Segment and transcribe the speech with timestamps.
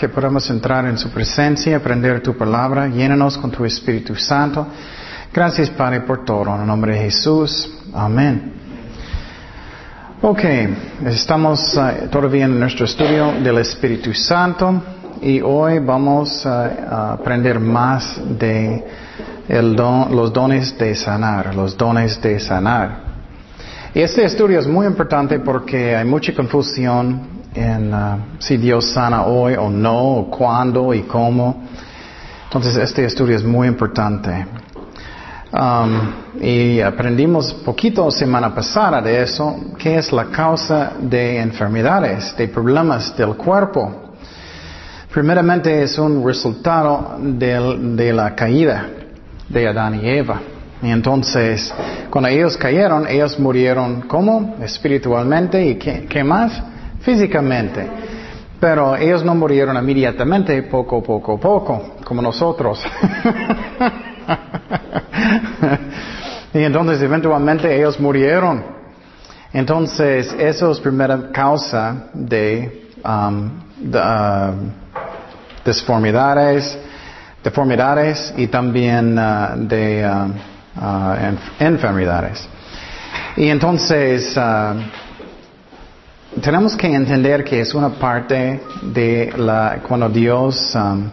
[0.00, 4.66] que podamos entrar en su presencia, aprender tu palabra, llénanos con tu Espíritu Santo.
[5.30, 6.54] Gracias, Padre, por todo.
[6.54, 7.70] En el nombre de Jesús.
[7.92, 8.54] Amén.
[10.22, 10.42] Ok,
[11.04, 14.82] estamos uh, todavía en nuestro estudio del Espíritu Santo
[15.20, 18.82] y hoy vamos a aprender más de
[19.48, 23.10] el don, los dones de sanar, los dones de sanar.
[23.92, 29.24] Y este estudio es muy importante porque hay mucha confusión en uh, si Dios sana
[29.24, 31.64] hoy o no, o cuándo y cómo.
[32.44, 34.46] Entonces este estudio es muy importante.
[35.52, 42.46] Um, y aprendimos poquito semana pasada de eso, qué es la causa de enfermedades, de
[42.46, 44.14] problemas del cuerpo.
[45.12, 48.86] Primeramente es un resultado de la caída
[49.48, 50.40] de Adán y Eva.
[50.82, 51.74] Y entonces,
[52.10, 54.54] cuando ellos cayeron, ellos murieron ¿cómo?
[54.62, 56.62] Espiritualmente y qué más?
[57.00, 57.88] Físicamente.
[58.60, 62.82] Pero ellos no murieron inmediatamente, poco, poco, poco, como nosotros.
[66.52, 68.62] y entonces eventualmente ellos murieron.
[69.52, 73.50] Entonces, eso es primera causa de, um,
[73.88, 74.52] uh,
[75.64, 76.78] deformidades,
[77.42, 80.32] deformidades y también uh, de uh,
[81.58, 82.46] enfermedades.
[83.36, 84.36] Y entonces,
[86.38, 91.08] tenemos que entender que es una parte de la, cuando Dios um,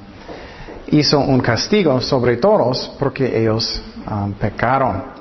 [0.90, 5.18] hizo un castigo sobre todos porque ellos um, pecaron.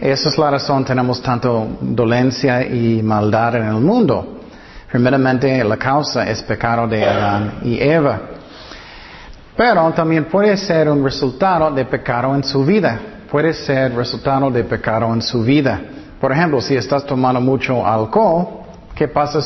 [0.00, 4.40] Esa es la razón tenemos tanto dolencia y maldad en el mundo.
[4.92, 8.20] Primeramente la causa es pecado de Adán y Eva.
[9.56, 13.00] Pero también puede ser un resultado de pecado en su vida.
[13.30, 15.80] Puede ser resultado de pecado en su vida.
[16.20, 18.57] Por ejemplo, si estás tomando mucho alcohol,
[18.98, 19.38] ¿qué pasa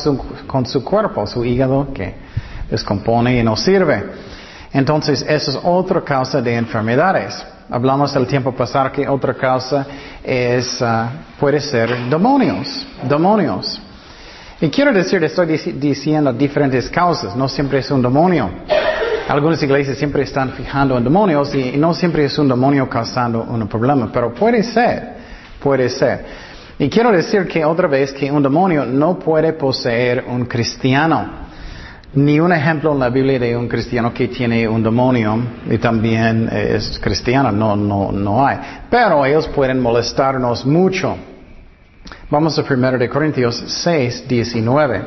[0.47, 1.27] con su cuerpo?
[1.27, 2.15] Su hígado que
[2.71, 4.03] descompone y no sirve.
[4.73, 7.45] Entonces, esa es otra causa de enfermedades.
[7.69, 9.85] Hablamos el tiempo pasado que otra causa
[10.23, 11.05] es, uh,
[11.39, 13.79] puede ser demonios, demonios.
[14.59, 18.49] Y quiero decir, estoy diciendo diferentes causas, no siempre es un demonio.
[19.27, 23.67] Algunas iglesias siempre están fijando en demonios y no siempre es un demonio causando un
[23.67, 25.13] problema, pero puede ser,
[25.61, 26.42] puede ser.
[26.79, 31.43] Y quiero decir que otra vez que un demonio no puede poseer un cristiano.
[32.15, 35.37] Ni un ejemplo en la Biblia de un cristiano que tiene un demonio
[35.69, 38.57] y también es cristiano, no, no, no hay.
[38.89, 41.15] Pero ellos pueden molestarnos mucho.
[42.29, 45.01] Vamos a 1 de Corintios 6, 19.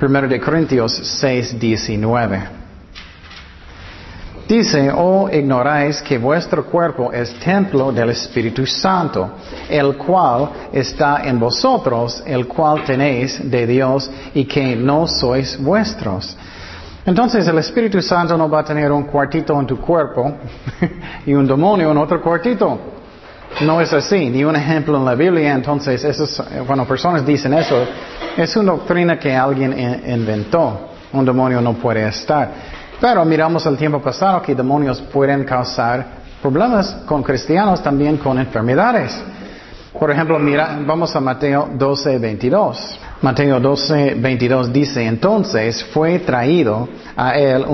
[0.00, 2.59] 1 de Corintios 6, 19.
[4.50, 9.30] Dice, oh ignoráis que vuestro cuerpo es templo del Espíritu Santo,
[9.68, 16.36] el cual está en vosotros, el cual tenéis de Dios y que no sois vuestros.
[17.06, 20.32] Entonces el Espíritu Santo no va a tener un cuartito en tu cuerpo
[21.26, 22.76] y un demonio en otro cuartito.
[23.60, 25.54] No es así, ni un ejemplo en la Biblia.
[25.54, 27.86] Entonces, cuando personas dicen eso,
[28.36, 30.88] es una doctrina que alguien inventó.
[31.12, 32.79] Un demonio no puede estar.
[33.00, 39.18] Pero miramos el tiempo pasado que demonios pueden causar problemas con cristianos, también con enfermedades.
[39.98, 42.98] Por ejemplo, mira, vamos a Mateo 12, 22.
[43.22, 47.64] Mateo 12, 22 dice, entonces fue traído a él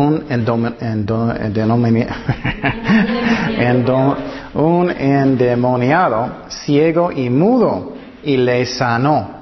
[4.55, 9.37] un, endemoniado, ciego y mudo, y le sanó.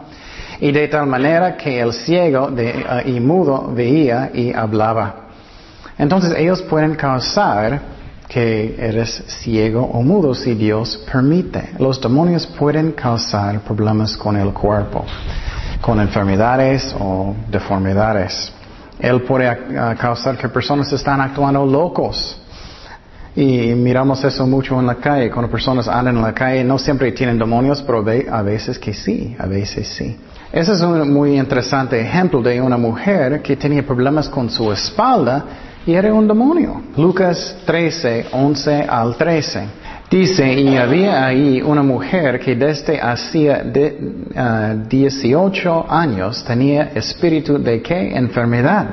[0.60, 5.23] Y de tal manera que el ciego uh, y mudo veía y hablaba.
[5.98, 7.80] Entonces ellos pueden causar
[8.28, 11.70] que eres ciego o mudo si Dios permite.
[11.78, 15.04] Los demonios pueden causar problemas con el cuerpo,
[15.80, 18.52] con enfermedades o deformidades.
[18.98, 22.40] Él puede ah, causar que personas están actuando locos.
[23.36, 25.28] Y miramos eso mucho en la calle.
[25.30, 29.36] Cuando personas andan en la calle, no siempre tienen demonios, pero a veces que sí,
[29.38, 30.16] a veces sí.
[30.52, 35.44] Ese es un muy interesante ejemplo de una mujer que tenía problemas con su espalda
[35.86, 36.80] y era un demonio.
[36.96, 39.68] Lucas 13, 11 al 13.
[40.10, 43.98] Dice, y había ahí una mujer que desde hacía de,
[44.88, 48.16] 18 ah, años tenía espíritu de qué?
[48.16, 48.86] Enfermedad.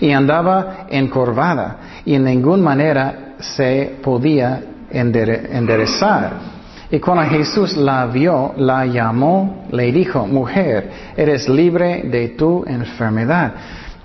[0.00, 6.54] Y andaba encorvada y en ninguna manera se podía enderezar.
[6.90, 13.52] Y cuando Jesús la vio, la llamó, le dijo, mujer, eres libre de tu enfermedad.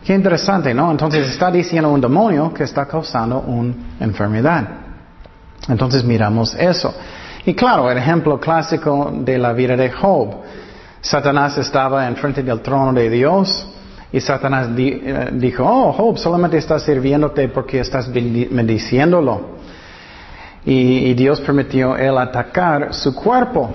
[0.03, 0.91] Qué interesante, ¿no?
[0.91, 4.67] Entonces está diciendo un demonio que está causando una enfermedad.
[5.67, 6.93] Entonces miramos eso.
[7.45, 10.35] Y claro, el ejemplo clásico de la vida de Job.
[11.01, 13.65] Satanás estaba enfrente del trono de Dios
[14.11, 19.59] Y Satanás eh, dijo, oh, Job, solamente estás sirviéndote porque estás bendiciéndolo.
[20.65, 23.71] Y, y Dios permitió él atacar su cuerpo,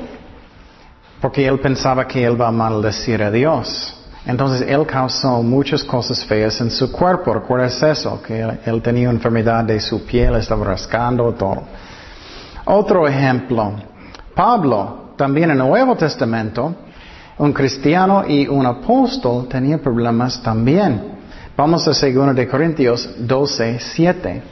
[1.21, 4.04] porque él pensaba que él va a maldecir a Dios.
[4.27, 7.35] Entonces él causó muchas cosas feas en su cuerpo.
[7.35, 8.23] ¿Recuerdas eso?
[8.23, 11.63] Que él, tenía enfermedad de su piel, estaba rascando todo.
[12.65, 13.75] Otro ejemplo.
[14.35, 16.75] Pablo, también en el Nuevo Testamento,
[17.39, 21.13] un cristiano y un apóstol tenía problemas también.
[21.57, 24.43] Vamos a 2 de Corintios 12, 7.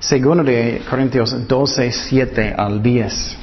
[0.00, 3.38] 2 de Corintios 12, 7 al 10.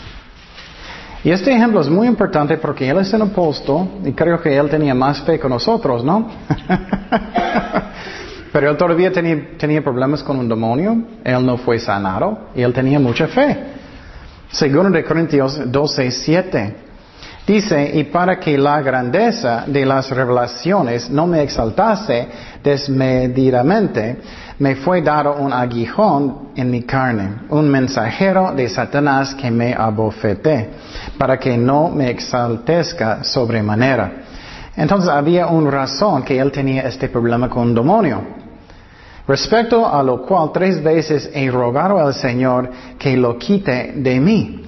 [1.26, 4.70] Y este ejemplo es muy importante porque él es un apóstol y creo que él
[4.70, 6.30] tenía más fe que nosotros, ¿no?
[8.54, 12.72] Pero él todavía tenía, tenía, problemas con un demonio, él no fue sanado y él
[12.72, 13.58] tenía mucha fe.
[14.52, 16.76] Segundo de Corintios 12, 7.
[17.48, 22.28] Dice, y para que la grandeza de las revelaciones no me exaltase
[22.64, 24.18] desmedidamente,
[24.60, 30.70] me fue dado un aguijón en mi carne, un mensajero de Satanás que me abofete,
[31.18, 34.12] para que no me exaltezca sobremanera.
[34.78, 38.22] Entonces había una razón que él tenía este problema con un demonio.
[39.28, 44.62] Respecto a lo cual tres veces he rogado al Señor que lo quite de mí.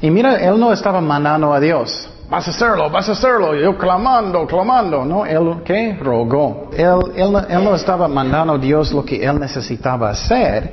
[0.00, 3.76] Y mira, él no estaba mandando a Dios vas a hacerlo, vas a hacerlo, yo
[3.76, 5.26] clamando, clamando, ¿no?
[5.26, 5.96] Él, ¿qué?
[6.00, 6.70] Rogó.
[6.76, 10.72] Él, él, él no estaba mandando a Dios lo que él necesitaba hacer,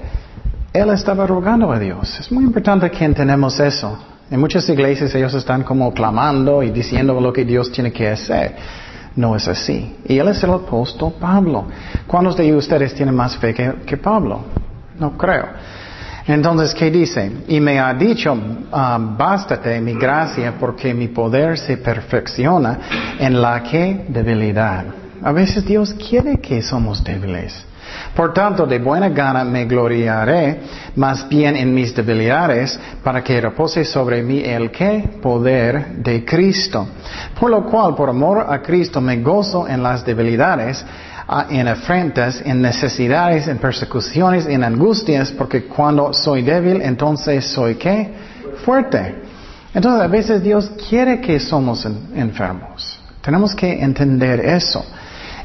[0.73, 2.19] él estaba rogando a Dios.
[2.19, 3.97] Es muy importante que entendamos eso.
[4.29, 8.55] En muchas iglesias ellos están como clamando y diciendo lo que Dios tiene que hacer.
[9.17, 9.97] No es así.
[10.05, 11.65] Y él es el apóstol Pablo.
[12.07, 14.39] ¿Cuántos de ustedes tienen más fe que, que Pablo?
[14.97, 15.47] No creo.
[16.27, 17.31] Entonces, ¿qué dice?
[17.47, 18.37] Y me ha dicho,
[18.71, 22.79] ah, bástate mi gracia porque mi poder se perfecciona
[23.19, 24.85] en la que debilidad.
[25.23, 27.65] A veces Dios quiere que somos débiles.
[28.15, 30.59] Por tanto, de buena gana me gloriaré
[30.95, 36.87] más bien en mis debilidades para que repose sobre mí el que poder de Cristo.
[37.39, 40.85] Por lo cual, por amor a Cristo, me gozo en las debilidades
[41.49, 48.13] en afrentas, en necesidades, en persecuciones, en angustias, porque cuando soy débil, entonces soy qué?
[48.65, 49.15] Fuerte.
[49.73, 52.99] Entonces a veces Dios quiere que somos enfermos.
[53.21, 54.83] Tenemos que entender eso.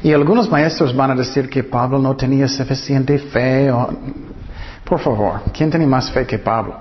[0.03, 3.71] Y algunos maestros van a decir que Pablo no tenía suficiente fe.
[4.83, 6.77] Por favor, ¿quién tiene más fe que Pablo?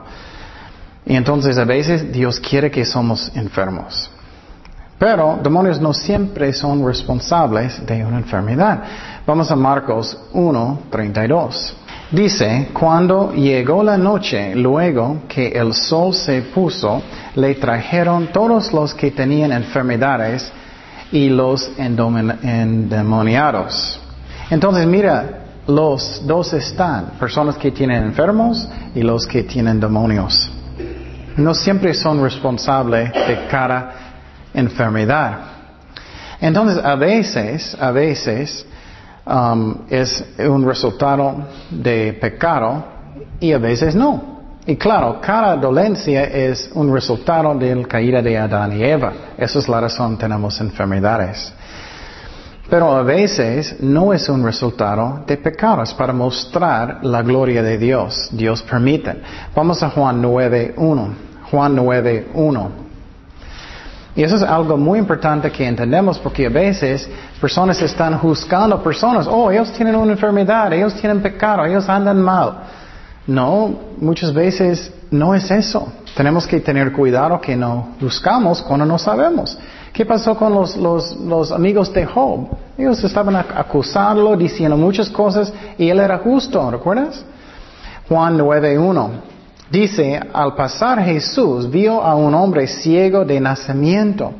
[1.04, 4.10] Y entonces a veces Dios quiere que somos enfermos.
[4.98, 8.82] Pero demonios no siempre son responsables de una enfermedad.
[9.26, 11.76] Vamos a Marcos 1, 32.
[12.10, 17.02] Dice, cuando llegó la noche, luego que el sol se puso,
[17.34, 20.50] le trajeron todos los que tenían enfermedades
[21.16, 23.98] y los endemoniados.
[24.50, 30.52] Entonces mira, los dos están, personas que tienen enfermos y los que tienen demonios.
[31.38, 33.94] No siempre son responsables de cada
[34.52, 35.38] enfermedad.
[36.38, 38.66] Entonces, a veces, a veces,
[39.26, 42.84] um, es un resultado de pecado
[43.40, 44.35] y a veces no.
[44.68, 49.12] Y claro, cada dolencia es un resultado de la caída de Adán y Eva.
[49.38, 51.52] Esa es la razón tenemos enfermedades.
[52.68, 58.28] Pero a veces no es un resultado de pecados para mostrar la gloria de Dios.
[58.32, 59.22] Dios permite.
[59.54, 61.08] Vamos a Juan 9.1.
[61.48, 62.68] Juan 9.1.
[64.16, 67.08] Y eso es algo muy importante que entendemos porque a veces
[67.40, 72.62] personas están juzgando personas, oh, ellos tienen una enfermedad, ellos tienen pecado, ellos andan mal.
[73.26, 75.92] No, muchas veces no es eso.
[76.16, 79.58] Tenemos que tener cuidado que no buscamos cuando no sabemos.
[79.92, 82.48] ¿Qué pasó con los, los, los amigos de Job?
[82.78, 87.24] Ellos estaban acusándolo, diciendo muchas cosas y él era justo, ¿recuerdas?
[88.08, 89.10] Juan 9.1.
[89.70, 94.32] Dice, al pasar Jesús vio a un hombre ciego de nacimiento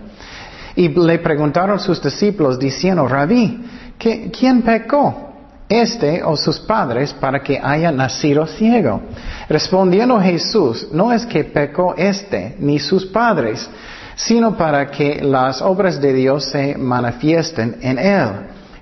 [0.76, 3.64] y le preguntaron sus discípulos diciendo, Rabí,
[3.99, 5.25] ¿quién pecó?
[5.68, 9.00] Este o sus padres para que haya nacido ciego.
[9.49, 13.68] Respondiendo Jesús, no es que pecó este ni sus padres,
[14.14, 18.28] sino para que las obras de Dios se manifiesten en él.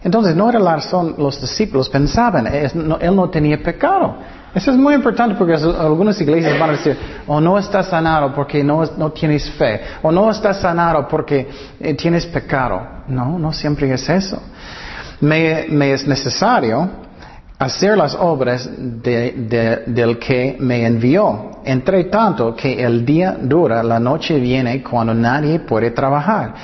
[0.02, 4.16] Entonces no era la razón, los discípulos pensaban, él no tenía pecado.
[4.54, 8.62] Eso es muy importante porque algunas iglesias van a decir, o no estás sanado porque
[8.62, 11.48] no, no tienes fe, o no estás sanado porque
[11.80, 12.80] eh, tienes pecado.
[13.08, 14.40] No, no siempre es eso.
[15.20, 16.88] Me, me es necesario
[17.58, 21.50] hacer las obras de, del que me envió.
[21.64, 26.54] Entre tanto que el día dura, la noche viene cuando nadie puede trabajar.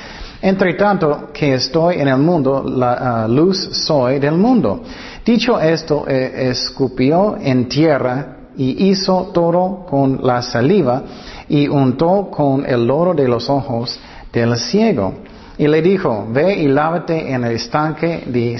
[0.42, 4.82] Entre tanto que estoy en el mundo, la ah, luz soy del mundo.
[5.24, 11.02] Dicho esto, eh, escupió en tierra y hizo todo con la saliva
[11.48, 13.98] y untó con el lodo de los ojos
[14.32, 15.14] del ciego.
[15.60, 18.58] Y le dijo, ve y lávate en el estanque de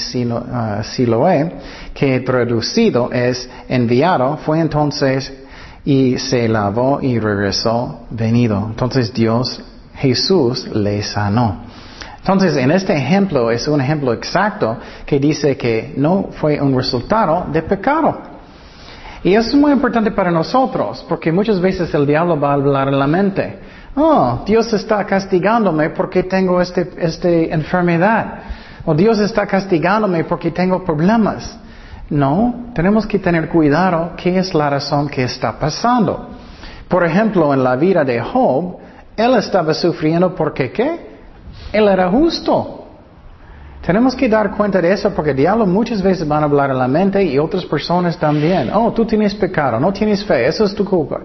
[0.52, 1.50] ah, Siloé,
[1.94, 4.36] que traducido es enviado.
[4.44, 5.32] Fue entonces
[5.82, 8.66] y se lavó y regresó venido.
[8.68, 9.62] Entonces Dios,
[9.94, 11.62] Jesús, le sanó.
[12.18, 14.76] Entonces, en este ejemplo es un ejemplo exacto
[15.06, 18.20] que dice que no fue un resultado de pecado.
[19.24, 22.88] Y eso es muy importante para nosotros, porque muchas veces el diablo va a hablar
[22.88, 23.58] en la mente.
[23.96, 28.38] Oh, Dios está castigándome porque tengo esta este enfermedad.
[28.84, 31.58] O Dios está castigándome porque tengo problemas.
[32.08, 36.28] No, tenemos que tener cuidado qué es la razón que está pasando.
[36.88, 38.78] Por ejemplo, en la vida de Job,
[39.16, 41.08] él estaba sufriendo porque qué?
[41.72, 42.80] Él era justo.
[43.80, 46.78] Tenemos que dar cuenta de eso porque el diablo muchas veces van a hablar en
[46.78, 48.70] la mente y otras personas también.
[48.74, 51.20] Oh, tú tienes pecado, no tienes fe, eso es tu culpa.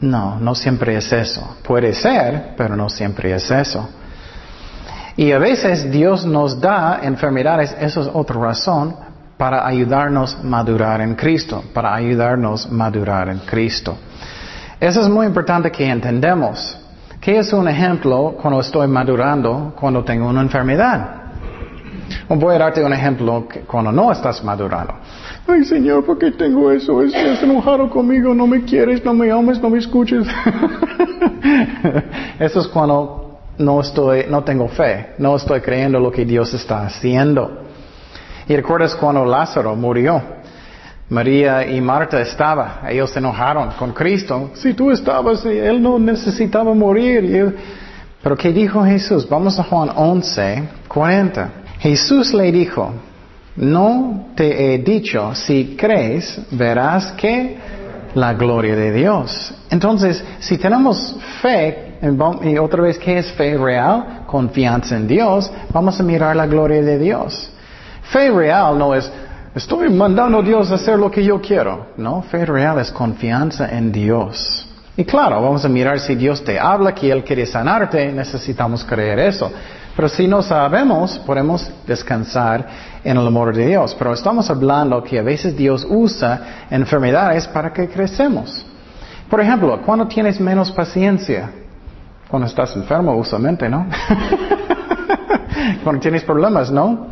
[0.00, 1.56] No, no siempre es eso.
[1.62, 3.88] Puede ser, pero no siempre es eso.
[5.16, 8.94] Y a veces Dios nos da enfermedades, eso es otra razón,
[9.38, 13.96] para ayudarnos a madurar en Cristo, para ayudarnos a madurar en Cristo.
[14.78, 16.78] Eso es muy importante que entendamos.
[17.20, 21.25] ¿Qué es un ejemplo cuando estoy madurando, cuando tengo una enfermedad?
[22.28, 24.94] Voy a darte un ejemplo cuando no estás madurando.
[25.46, 27.02] Ay, Señor, ¿por qué tengo eso?
[27.02, 30.26] Estás enojado conmigo, no me quieres, no me amas, no me escuchas.
[32.38, 36.84] eso es cuando no estoy, no tengo fe, no estoy creyendo lo que Dios está
[36.84, 37.62] haciendo.
[38.48, 40.36] Y recuerdas cuando Lázaro murió.
[41.08, 44.50] María y Marta estaban, ellos se enojaron con Cristo.
[44.54, 47.56] Si tú estabas, él no necesitaba morir.
[48.20, 49.28] Pero ¿qué dijo Jesús?
[49.28, 51.65] Vamos a Juan 11, 40.
[51.86, 52.92] Jesús le dijo,
[53.54, 57.56] no te he dicho, si crees, verás que
[58.12, 59.54] la gloria de Dios.
[59.70, 61.94] Entonces, si tenemos fe,
[62.42, 64.24] y otra vez, ¿qué es fe real?
[64.26, 67.50] Confianza en Dios, vamos a mirar la gloria de Dios.
[68.10, 69.08] Fe real no es,
[69.54, 71.92] estoy mandando a Dios a hacer lo que yo quiero.
[71.96, 74.66] No, fe real es confianza en Dios.
[74.96, 79.20] Y claro, vamos a mirar si Dios te habla que Él quiere sanarte, necesitamos creer
[79.20, 79.52] eso.
[79.96, 82.66] Pero si no sabemos, podemos descansar
[83.02, 83.96] en el amor de Dios.
[83.98, 88.64] Pero estamos hablando que a veces Dios usa enfermedades para que crecemos.
[89.28, 91.50] Por ejemplo, cuando tienes menos paciencia,
[92.28, 93.86] cuando estás enfermo usualmente, ¿no?
[95.82, 97.08] cuando tienes problemas, ¿no?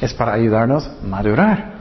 [0.00, 1.78] es para ayudarnos a madurar.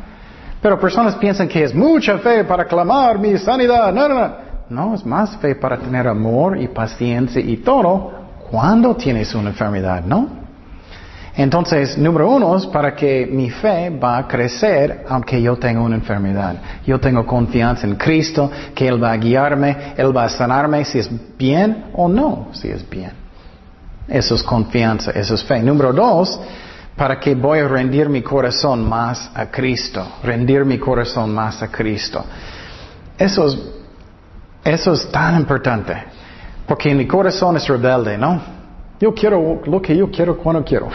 [0.61, 3.93] Pero personas piensan que es mucha fe para clamar mi sanidad.
[3.93, 4.47] No, no, no.
[4.69, 8.16] No, es más fe para tener amor y paciencia y todo
[8.49, 10.47] cuando tienes una enfermedad, ¿no?
[11.37, 15.95] Entonces, número uno es para que mi fe va a crecer aunque yo tenga una
[15.95, 16.55] enfermedad.
[16.83, 20.97] Yo tengo confianza en Cristo, que Él va a guiarme, Él va a sanarme si
[20.97, 23.11] es bien o no, si es bien.
[24.07, 25.61] Eso es confianza, eso es fe.
[25.61, 26.39] Número dos,
[26.95, 31.67] para que voy a rendir mi corazón más a Cristo, rendir mi corazón más a
[31.67, 32.25] Cristo.
[33.15, 33.59] Eso es,
[34.63, 35.93] eso es tan importante,
[36.67, 38.57] porque mi corazón es rebelde, ¿no?
[38.99, 40.89] Yo quiero lo que yo quiero cuando quiero.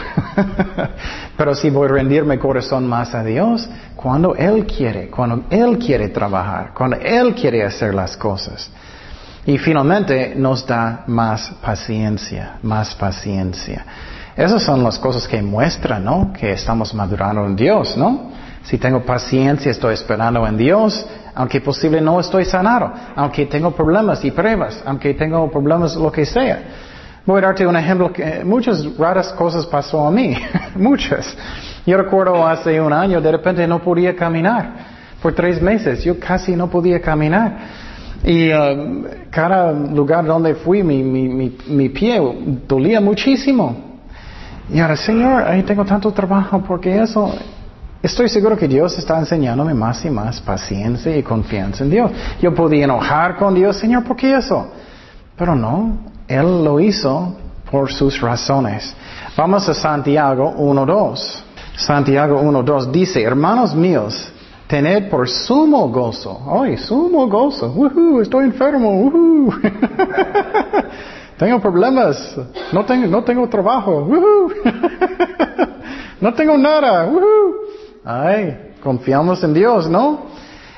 [1.37, 5.79] Pero si voy a rendir mi corazón más a Dios, cuando Él quiere, cuando Él
[5.79, 8.69] quiere trabajar, cuando Él quiere hacer las cosas.
[9.45, 13.85] Y finalmente nos da más paciencia, más paciencia.
[14.35, 16.33] Esas son las cosas que muestran, ¿no?
[16.33, 18.31] Que estamos madurando en Dios, ¿no?
[18.63, 21.05] Si tengo paciencia, estoy esperando en Dios,
[21.35, 26.25] aunque posible no estoy sanado, aunque tengo problemas y pruebas, aunque tengo problemas lo que
[26.25, 26.63] sea.
[27.25, 30.35] Voy a darte un ejemplo que muchas raras cosas pasó a mí,
[30.75, 31.35] muchas.
[31.85, 34.93] Yo recuerdo hace un año, de repente no podía caminar.
[35.21, 37.57] Por tres meses yo casi no podía caminar.
[38.23, 42.21] Y uh, cada lugar donde fui, mi, mi, mi pie
[42.67, 43.93] dolía muchísimo.
[44.69, 47.33] Y ahora, Señor, ahí tengo tanto trabajo porque eso,
[48.03, 52.11] estoy seguro que Dios está enseñándome más y más paciencia y confianza en Dios.
[52.41, 54.67] Yo podía enojar con Dios, Señor, ¿por qué eso?
[55.37, 57.35] Pero no, Él lo hizo
[57.71, 58.95] por sus razones.
[59.35, 61.41] Vamos a Santiago 1.2.
[61.75, 64.31] Santiago 1.2 dice, hermanos míos,
[64.67, 66.61] tened por sumo gozo.
[66.61, 67.73] ¡Ay, sumo gozo!
[68.21, 69.11] Estoy enfermo.
[71.37, 72.35] Tengo problemas.
[72.71, 74.07] No tengo, no tengo trabajo.
[76.21, 77.09] no tengo nada.
[78.05, 80.33] Ay, confiamos en Dios, ¿no?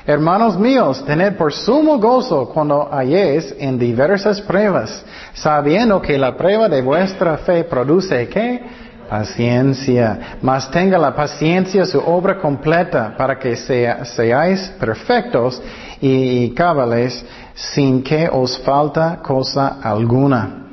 [0.06, 5.04] Hermanos míos, tened por sumo gozo cuando halléis en diversas pruebas,
[5.34, 8.62] sabiendo que la prueba de vuestra fe produce ¿qué?
[9.10, 10.38] Paciencia.
[10.42, 15.60] Mas tenga la paciencia su obra completa para que seáis perfectos
[16.00, 20.66] y cabales sin que os falta cosa alguna.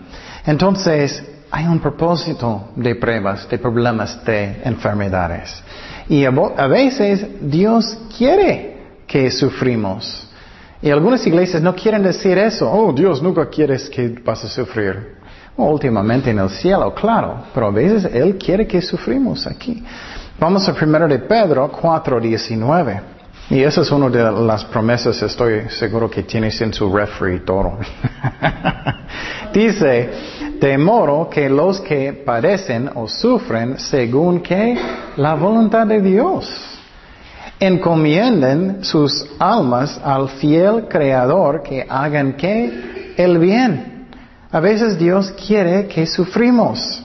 [0.46, 5.64] Entonces, hay un propósito de pruebas, de problemas, de enfermedades.
[6.10, 10.30] Y a, veces Dios quiere que sufrimos.
[10.82, 12.70] Y algunas iglesias no quieren decir eso.
[12.70, 15.16] Oh, Dios nunca quiere que vas a sufrir.
[15.56, 17.44] últimamente en el cielo, claro.
[17.54, 19.84] Pero a veces Él quiere que sufrimos aquí.
[20.40, 23.02] Vamos a primero de Pedro 4.19.
[23.50, 27.78] Y esa es una de las promesas, estoy seguro que tienes en su refri todo.
[29.54, 30.10] Dice,
[30.60, 34.78] de modo que los que padecen o sufren según que
[35.18, 36.74] la voluntad de Dios
[37.60, 44.08] encomienden sus almas al fiel Creador que hagan que el bien.
[44.52, 47.04] A veces Dios quiere que sufrimos.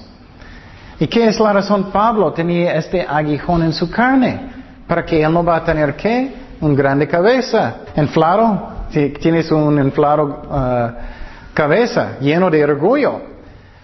[1.01, 1.91] ¿Y qué es la razón?
[1.93, 4.41] Pablo tenía este aguijón en su carne
[4.87, 6.33] para que él no va a tener qué?
[6.61, 7.77] Un grande cabeza.
[7.95, 8.79] Enflado.
[8.91, 13.28] Si tienes un inflado uh, cabeza lleno de orgullo.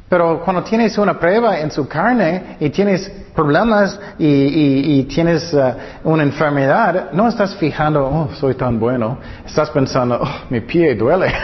[0.08, 5.72] Pero cuando tienes una prueba en su carne y tienes problemas y, tienes uh,
[6.04, 9.18] una enfermedad, no estás fijando, oh, soy tan bueno.
[9.44, 11.32] Estás pensando, oh, mi pie duele.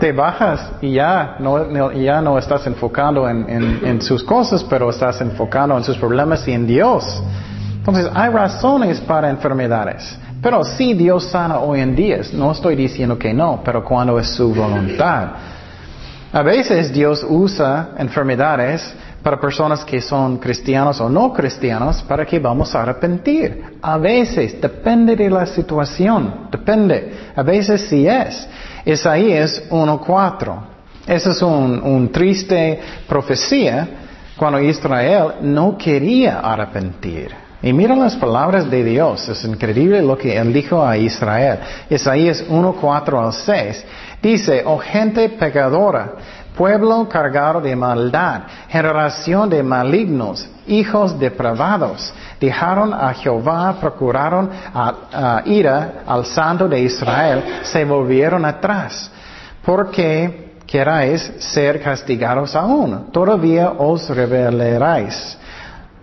[0.00, 5.76] Te bajas y ya no, ya no estás enfocando en, sus cosas, pero estás enfocando
[5.76, 7.22] en sus problemas y en Dios.
[7.76, 10.18] Entonces, hay razones para enfermedades.
[10.42, 12.20] Pero sí, Dios sana hoy en día.
[12.32, 15.28] No estoy diciendo que no, pero cuando es su voluntad.
[16.32, 22.40] A veces Dios usa enfermedades para personas que son cristianos o no cristianos para que
[22.40, 23.78] vamos a arrepentir.
[23.80, 27.12] A veces, depende de la situación, depende.
[27.36, 28.48] A veces sí es.
[28.84, 30.56] Isaías 1.4.
[31.06, 33.88] Esa es un, un triste profecía
[34.36, 37.41] cuando Israel no quería arrepentir.
[37.62, 41.60] Y mira las palabras de Dios, es increíble lo que Él dijo a Israel.
[41.88, 43.84] Isaías 1, 4 al 6.
[44.20, 46.14] Dice, oh gente pecadora,
[46.56, 56.02] pueblo cargado de maldad, generación de malignos, hijos depravados, dejaron a Jehová, procuraron a, ira
[56.04, 59.08] al santo de Israel, se volvieron atrás.
[59.64, 65.38] Porque queráis ser castigados aún, todavía os rebelaréis.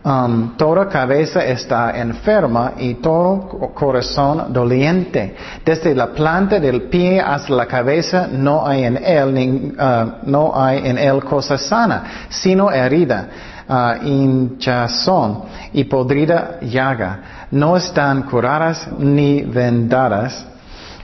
[0.01, 5.35] Um, toda cabeza está enferma y todo corazón doliente.
[5.65, 10.87] Desde la planta del pie hasta la cabeza no hay en él, uh, no hay
[10.87, 13.27] en él cosa sana, sino herida,
[13.67, 17.47] uh, hinchazón y podrida llaga.
[17.51, 20.45] No están curadas ni vendadas,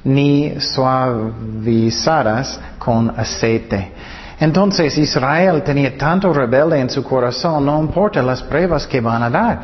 [0.06, 3.92] ni suavizadas con aceite.
[4.40, 9.30] Entonces Israel tenía tanto rebelde en su corazón, no importa las pruebas que van a
[9.30, 9.62] dar.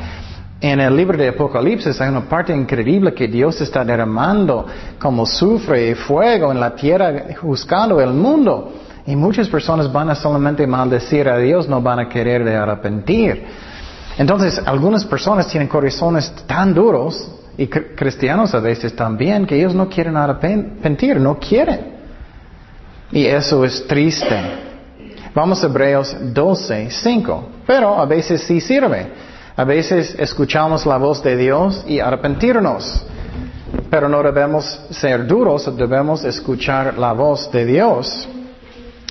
[0.61, 4.67] En el libro de Apocalipsis hay una parte increíble que Dios está derramando
[4.99, 8.71] como sufre y fuego en la tierra buscando el mundo.
[9.07, 13.43] Y muchas personas van a solamente maldecir a Dios, no van a querer arrepentir.
[14.17, 19.89] Entonces, algunas personas tienen corazones tan duros, y cristianos a veces también, que ellos no
[19.89, 22.00] quieren arrepentir, no quieren.
[23.11, 24.37] Y eso es triste.
[25.33, 27.49] Vamos a Hebreos 12, 5.
[27.67, 29.07] Pero a veces sí sirve.
[29.55, 33.05] A veces escuchamos la voz de Dios y arrepentirnos.
[33.89, 38.27] Pero no debemos ser duros, debemos escuchar la voz de Dios.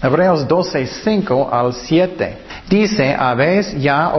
[0.03, 2.39] Hebreos 12, 5 al 7.
[2.71, 4.13] Dice, habéis ya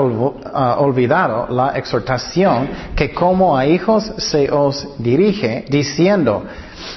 [0.54, 6.44] ah, olvidado la exhortación que como a hijos se os dirige, diciendo,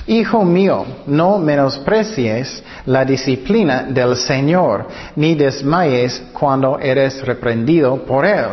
[0.09, 8.47] Hijo mío, no menosprecies la disciplina del Señor, ni desmayes cuando eres reprendido por Él.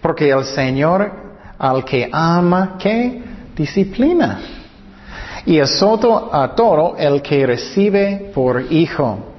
[0.00, 1.12] Porque el Señor
[1.56, 3.22] al que ama, ¿qué?
[3.54, 4.40] Disciplina.
[5.46, 9.31] Y azoto a todo el que recibe por hijo.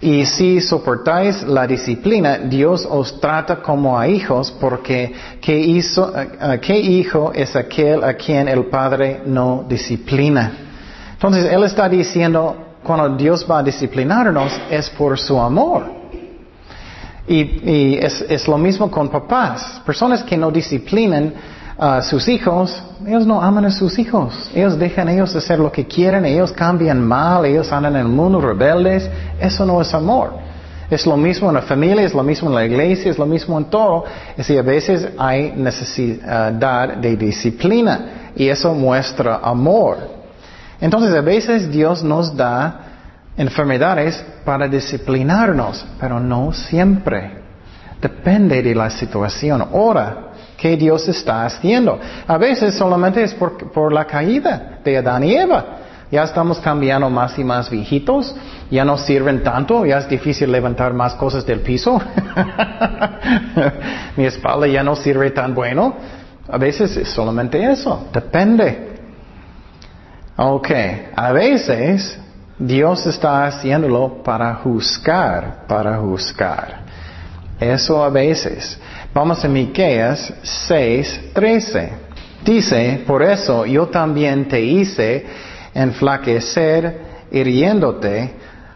[0.00, 6.12] Y si soportáis la disciplina, Dios os trata como a hijos, porque ¿qué, hizo,
[6.60, 10.52] ¿qué hijo es aquel a quien el Padre no disciplina?
[11.14, 15.90] Entonces, Él está diciendo, cuando Dios va a disciplinarnos, es por su amor.
[17.26, 19.80] Y, es, es, lo mismo con papás.
[19.84, 21.32] Personas que no disciplinan
[21.78, 24.50] a sus hijos, ellos no aman a sus hijos.
[24.54, 28.08] Ellos dejan a ellos hacer lo que quieren, ellos cambian mal, ellos andan en el
[28.08, 29.10] mundo rebeldes.
[29.38, 30.32] Eso no es amor.
[30.88, 33.58] Es lo mismo en la familia, es lo mismo en la iglesia, es lo mismo
[33.58, 34.04] en todo.
[34.30, 39.98] Es decir, a veces hay necesidad de disciplina y eso muestra amor.
[40.80, 42.80] Entonces, a veces Dios nos da
[43.36, 47.44] enfermedades para disciplinarnos, pero no siempre.
[48.00, 49.60] Depende de la situación.
[49.60, 50.25] Ahora,
[50.56, 51.98] ¿qué Dios está haciendo?
[52.26, 55.64] A veces solamente es por, por la caída de Adán y Eva.
[56.10, 58.34] Ya estamos cambiando más y más viejitos,
[58.70, 62.00] ya no sirven tanto, ya es difícil levantar más cosas del piso.
[64.16, 65.94] Mi espalda ya no sirve tan bueno.
[66.48, 69.00] A veces es solamente eso, depende.
[70.36, 70.70] Ok,
[71.16, 72.20] a veces
[72.58, 76.86] Dios está haciéndolo para juzgar, para juzgar.
[77.58, 78.78] Eso a veces.
[79.16, 81.90] Vamos a Miqueas 6, 13.
[82.44, 85.24] Dice, por eso yo también te hice
[85.72, 87.00] enflaquecer,
[87.30, 88.34] hiriéndote,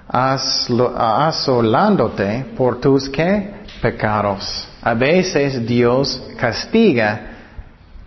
[0.08, 3.10] asolándote por tus
[3.82, 4.66] pecados.
[4.80, 7.20] A veces Dios castiga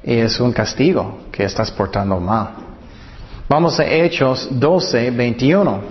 [0.04, 2.50] y es un castigo que estás portando mal.
[3.48, 5.82] Vamos a Hechos 12, 21.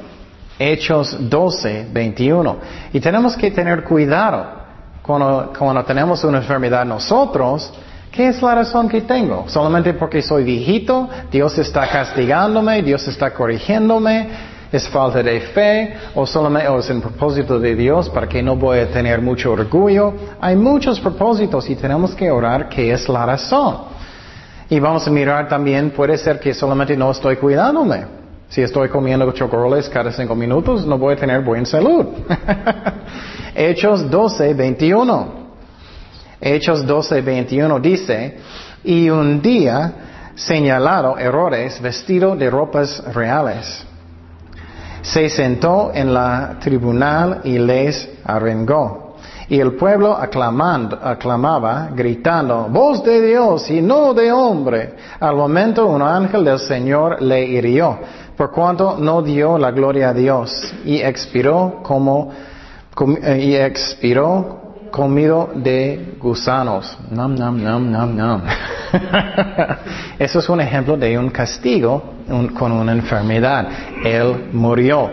[0.59, 2.57] Hechos 12, 21.
[2.93, 4.62] Y tenemos que tener cuidado
[5.03, 7.73] cuando, cuando tenemos una enfermedad nosotros
[8.13, 9.45] ¿Qué es la razón que tengo?
[9.49, 11.09] ¿Solamente porque soy viejito?
[11.31, 12.83] ¿Dios está castigándome?
[12.83, 14.29] ¿Dios está corrigiéndome?
[14.71, 15.97] ¿Es falta de fe?
[16.15, 20.13] ¿O solamente es un propósito de Dios para que no voy a tener mucho orgullo?
[20.43, 23.79] Hay muchos propósitos y tenemos que orar qué es la razón.
[24.69, 28.22] Y vamos a mirar también, puede ser que solamente no estoy cuidándome.
[28.53, 32.05] Si estoy comiendo chocolates cada cinco minutos, no voy a tener buena salud.
[33.55, 35.29] Hechos 12, 21.
[36.39, 38.37] Hechos 12, 21 dice,
[38.85, 39.95] y un día
[40.35, 43.87] señalado errores vestido de ropas reales.
[45.01, 49.02] Se sentó en la tribunal y les arengó.
[49.53, 54.95] Y el pueblo aclamando, aclamaba, gritando, voz de Dios y no de hombre.
[55.21, 57.99] Al momento un ángel del Señor le hirió,
[58.35, 62.33] por cuanto no dio la gloria a Dios, y expiró como,
[63.25, 66.97] eh, y expiró comido de gusanos.
[67.11, 68.43] Nam, nam, nam, nam, nam.
[70.19, 72.03] Eso es un ejemplo de un castigo
[72.59, 73.69] con una enfermedad.
[74.03, 75.11] Él murió.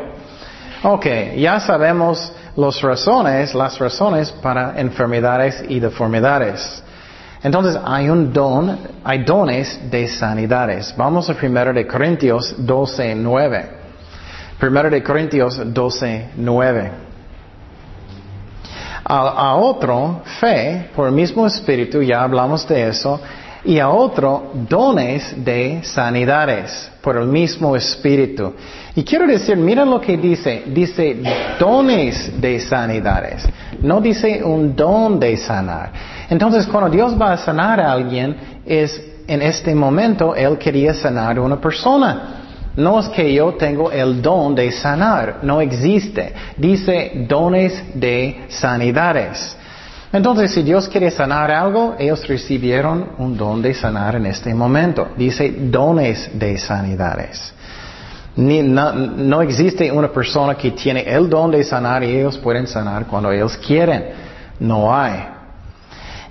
[0.81, 6.83] Ok, ya sabemos las razones, las razones para enfermedades y deformidades.
[7.41, 10.93] Entonces hay un don, hay dones de sanidades.
[10.97, 13.69] Vamos a 1 de Corintios 12, 9.
[14.61, 17.09] 1 de Corintios 12, 9
[19.09, 23.19] a, otro fe por el mismo espíritu, ya hablamos de eso,
[23.63, 28.53] y a otro dones de sanidades por el mismo espíritu.
[28.95, 31.17] Y quiero decir, mira lo que dice, dice
[31.59, 33.47] dones de sanidades,
[33.81, 35.91] no dice un don de sanar.
[36.29, 41.37] Entonces, cuando Dios va a sanar a alguien, es en este momento Él quería sanar
[41.37, 42.35] a una persona.
[42.75, 46.33] No es que yo tengo el don de sanar, no existe.
[46.55, 49.57] Dice dones de sanidades.
[50.11, 55.09] Entonces, si Dios quiere sanar algo, ellos recibieron un don de sanar en este momento.
[55.15, 57.53] Dice dones de sanidades.
[58.35, 63.31] no, existe una persona que tiene el don de sanar y ellos pueden sanar cuando
[63.31, 64.05] ellos quieren.
[64.59, 65.27] No hay.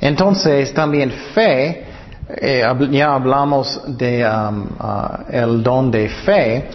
[0.00, 1.88] Entonces, también fe
[2.28, 4.68] eh, ya hablamos de um,
[5.30, 6.68] el don de fe,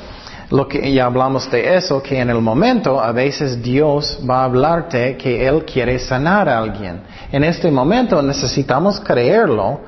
[0.53, 4.43] lo que ya hablamos de eso, que en el momento a veces Dios va a
[4.43, 7.01] hablarte que Él quiere sanar a alguien.
[7.31, 9.81] En este momento necesitamos creerlo,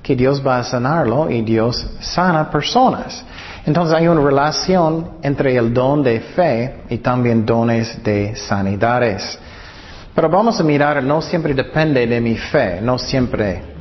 [0.00, 3.24] que Dios va a sanarlo y Dios sana personas.
[3.66, 9.36] Entonces hay una relación entre el don de fe y también dones de sanidades.
[10.14, 13.72] Pero vamos a mirar, no siempre depende de mi fe, no siempre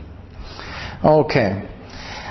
[1.04, 1.36] Ok.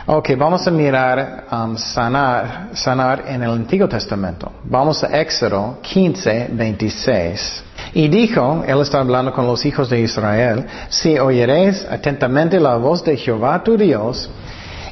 [0.07, 4.51] Ok, vamos a mirar um, sanar, sanar en el Antiguo Testamento.
[4.65, 7.63] Vamos a Éxodo 15, 26.
[7.93, 13.05] Y dijo, él está hablando con los hijos de Israel, si oyeres atentamente la voz
[13.05, 14.31] de Jehová tu Dios,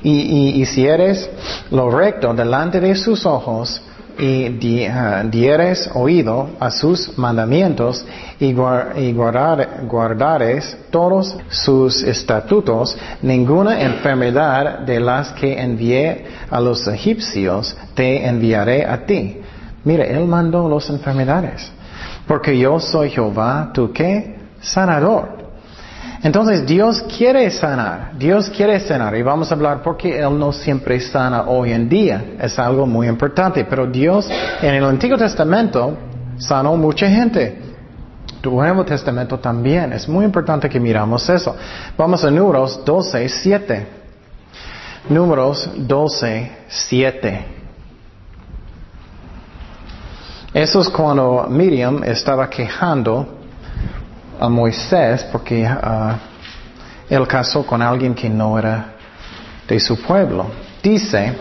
[0.03, 1.29] y, y hicieres
[1.71, 3.81] lo recto delante de sus ojos,
[4.19, 4.49] y
[5.31, 8.05] dieres oído a sus mandamientos
[8.41, 18.27] y, guardares todos sus estatutos, ninguna enfermedad de las que envié a los egipcios te
[18.27, 19.41] enviaré a ti.
[19.85, 21.71] Mire, Él mandó las enfermedades.
[22.27, 24.37] Porque yo soy Jehová, ¿tú qué?
[24.61, 25.38] Sanador.
[26.23, 31.01] Entonces Dios quiere sanar, Dios quiere sanar y vamos a hablar porque Él no siempre
[31.01, 34.29] sana hoy en día, es algo muy importante, pero Dios
[34.61, 35.97] en el Antiguo Testamento
[36.37, 37.69] sanó mucha gente.
[38.51, 39.93] Nuevo Testamento también.
[39.93, 41.57] Es muy importante que miramos eso.
[41.97, 43.87] Vamos a Números 12, 7.
[45.09, 47.45] Números 12, 7.
[50.55, 53.38] Eso es cuando Miriam estaba quejando
[54.39, 56.15] a Moisés porque uh,
[57.09, 58.95] él casó con alguien que no era
[59.67, 60.47] de su pueblo.
[60.83, 61.33] Dice,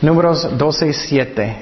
[0.00, 1.56] números 12, 7.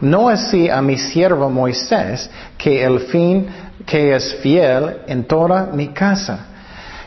[0.00, 3.46] No así a mi siervo Moisés, que el fin
[3.86, 6.46] que es fiel en toda mi casa.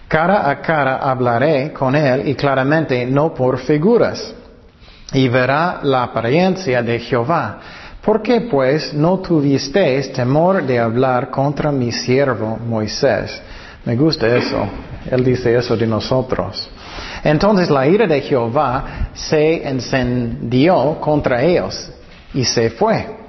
[0.08, 4.34] Cara a cara hablaré con él y claramente no por figuras.
[5.14, 7.60] Y verá la apariencia de Jehová.
[8.04, 13.42] ¿Por qué pues no tuvisteis temor de hablar contra mi siervo Moisés?
[13.86, 14.68] Me gusta eso.
[15.10, 16.70] Él dice eso de nosotros.
[17.24, 21.92] Entonces la ira de Jehová se encendió contra ellos
[22.34, 23.20] y se fue.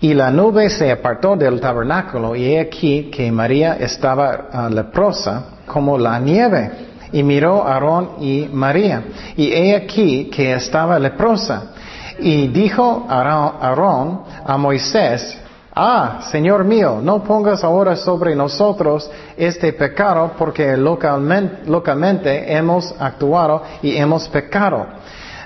[0.00, 5.58] Y la nube se apartó del tabernáculo y he aquí que María estaba ah, leprosa
[5.66, 6.70] como la nieve.
[7.10, 9.02] Y miró a Aarón y María.
[9.36, 11.72] Y he aquí que estaba leprosa.
[12.18, 15.38] Y dijo Aarón a Moisés,
[15.80, 23.62] Ah, Señor mío, no pongas ahora sobre nosotros este pecado porque localmente, localmente hemos actuado
[23.80, 24.86] y hemos pecado.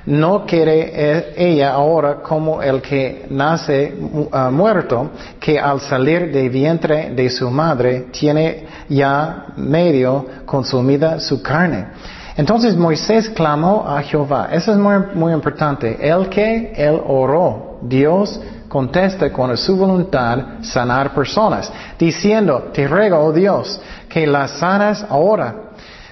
[0.07, 6.49] No quiere e, ella ahora como el que nace uh, muerto, que al salir de
[6.49, 11.89] vientre de su madre tiene ya medio consumida su carne.
[12.37, 14.49] Entonces Moisés clamó a Jehová.
[14.53, 15.99] Eso es muy, muy importante.
[16.01, 23.33] El que él oró, Dios contesta con su voluntad sanar personas, diciendo, te ruego, oh
[23.33, 25.55] Dios, que las sanas ahora.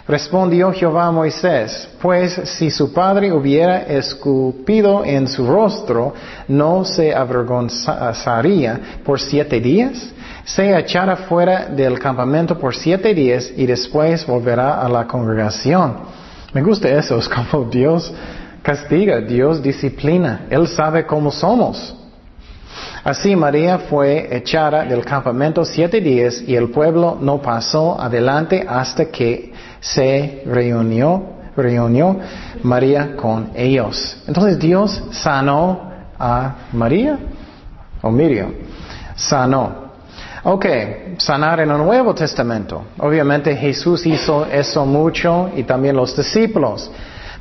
[0.07, 6.13] Respondió Jehová a Moisés, pues si su padre hubiera escupido en su rostro,
[6.49, 10.11] no se avergonzaría por siete días.
[10.55, 15.99] Se echará fuera del campamento por siete días y después volverá a la congregación.
[16.53, 18.13] Me gusta eso, es como Dios
[18.61, 21.95] castiga, Dios disciplina, Él sabe cómo somos.
[23.05, 29.05] Así María fue echada del campamento siete días y el pueblo no pasó adelante hasta
[29.07, 31.23] que se reunió,
[31.57, 32.19] reunió
[32.65, 34.21] María con ellos.
[34.27, 37.19] Entonces Dios sanó a María
[38.03, 38.53] o Miriam.
[39.15, 39.90] Sanó.
[40.43, 40.67] Ok,
[41.19, 42.85] sanar en el Nuevo Testamento.
[42.97, 46.91] Obviamente Jesús hizo eso mucho y también los discípulos.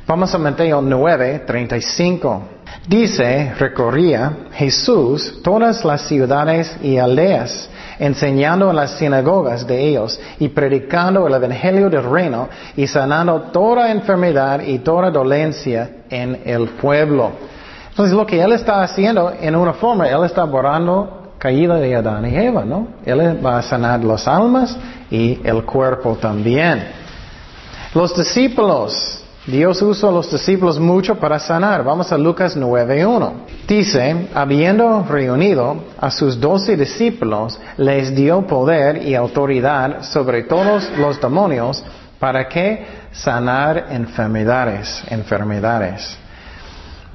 [0.06, 2.42] Vamos a Mateo 9, 35.
[2.86, 10.48] Dice, recorría Jesús todas las ciudades y aldeas, enseñando en las sinagogas de ellos y
[10.48, 17.30] predicando el Evangelio del reino y sanando toda enfermedad y toda dolencia en el pueblo.
[17.88, 22.26] Entonces lo que Él está haciendo en una forma, Él está borrando caída de Adán
[22.26, 22.86] y Eva, ¿no?
[23.04, 24.76] Él va a sanar las almas
[25.10, 26.84] y el cuerpo también.
[27.94, 31.82] Los discípulos, Dios usó a los discípulos mucho para sanar.
[31.82, 33.32] Vamos a Lucas 9.1.
[33.66, 41.18] Dice, habiendo reunido a sus doce discípulos, les dio poder y autoridad sobre todos los
[41.20, 41.82] demonios
[42.18, 46.18] para que sanar enfermedades, enfermedades.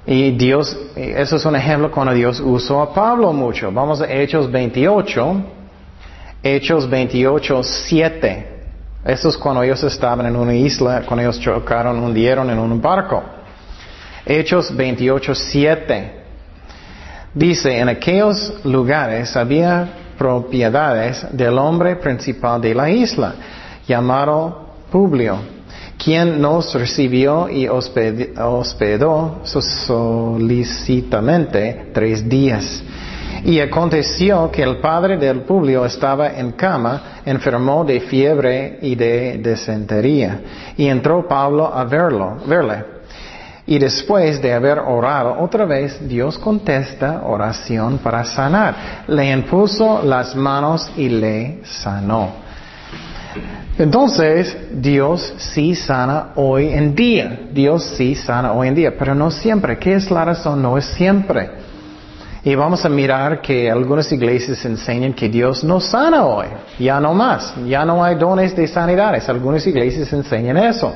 [0.08, 3.72] Y Dios, eso es un ejemplo cuando Dios usó a Pablo mucho.
[3.72, 5.44] Vamos a Hechos 28,
[6.44, 8.48] Hechos 28, 7.
[9.04, 13.24] Eso es cuando ellos estaban en una isla, cuando ellos chocaron, hundieron en un barco.
[14.26, 16.12] Hechos 28, 7.
[17.34, 19.88] Dice, en aquellos lugares había
[20.18, 23.34] propiedades del hombre principal de la isla,
[23.88, 25.39] llamado Publio,
[25.98, 32.84] quien nos recibió y hospedó solicitamente tres días.
[33.44, 39.38] Y aconteció que el padre del Publio estaba en cama, enfermó de fiebre y de
[39.38, 40.42] desentería.
[40.78, 42.96] Y entró Pablo a verlo, verle.
[43.68, 49.04] Y después de haber orado, otra vez Dios contesta oración para sanar.
[49.08, 52.45] Le impuso las manos y le sanó.
[53.78, 57.39] Entonces, Dios sí sana hoy en día.
[57.52, 59.78] Dios sí sana hoy en día, pero no siempre.
[59.78, 60.62] ¿Qué es la razón?
[60.62, 61.50] No es siempre.
[62.45, 66.45] Y vamos a mirar que algunas iglesias enseñan que Dios no sana hoy,
[66.78, 69.28] ya no más, ya no hay dones de sanidades.
[69.28, 70.93] Algunas iglesias enseñan eso.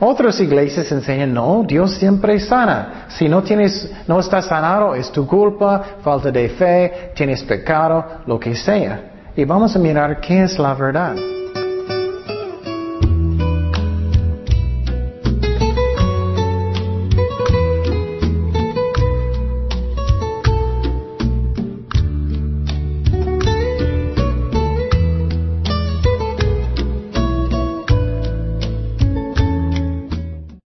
[0.00, 3.06] Otras iglesias enseñan, no, Dios siempre sana.
[3.08, 8.40] Si no tienes, no estás sanado, es tu culpa, falta de fe, tienes pecado, lo
[8.40, 9.10] que sea.
[9.36, 11.16] Y vamos a mirar qué es la verdad.